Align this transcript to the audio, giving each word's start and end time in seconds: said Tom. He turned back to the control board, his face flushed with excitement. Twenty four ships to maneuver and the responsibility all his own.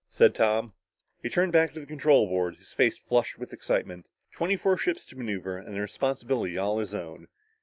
said 0.07 0.33
Tom. 0.33 0.73
He 1.21 1.29
turned 1.29 1.51
back 1.51 1.73
to 1.73 1.79
the 1.79 1.85
control 1.85 2.25
board, 2.25 2.55
his 2.55 2.73
face 2.73 2.97
flushed 2.97 3.37
with 3.37 3.53
excitement. 3.53 4.07
Twenty 4.31 4.57
four 4.57 4.75
ships 4.75 5.05
to 5.05 5.15
maneuver 5.15 5.59
and 5.59 5.75
the 5.75 5.79
responsibility 5.81 6.57
all 6.57 6.79
his 6.79 6.95
own. 6.95 7.27